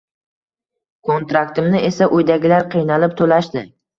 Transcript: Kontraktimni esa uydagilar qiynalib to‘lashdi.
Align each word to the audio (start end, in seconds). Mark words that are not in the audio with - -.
Kontraktimni 1.09 1.83
esa 1.89 2.09
uydagilar 2.19 2.65
qiynalib 2.77 3.17
to‘lashdi. 3.23 3.63